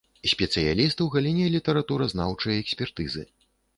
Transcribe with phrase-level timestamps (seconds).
[0.31, 3.23] Спецыяліст у галіне літаратуразнаўчай экспертызы.